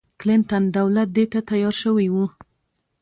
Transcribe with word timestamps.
کلنټن 0.19 0.63
دولت 0.77 1.07
دې 1.17 1.25
ته 1.33 1.39
تیار 1.49 1.75
شوی 1.81 2.07
و. 2.13 2.15